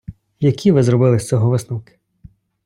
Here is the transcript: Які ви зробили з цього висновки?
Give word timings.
Які 0.39 0.71
ви 0.71 0.83
зробили 0.83 1.19
з 1.19 1.27
цього 1.27 1.49
висновки? 1.49 1.99